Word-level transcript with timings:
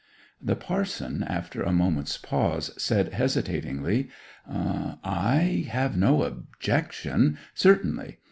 The 0.41 0.55
parson, 0.55 1.21
after 1.21 1.61
a 1.61 1.71
moment's 1.71 2.17
pause, 2.17 2.71
said 2.75 3.13
hesitatingly, 3.13 4.09
'I 4.49 5.67
have 5.69 5.95
no 5.95 6.23
objection; 6.23 7.37
certainly. 7.53 8.17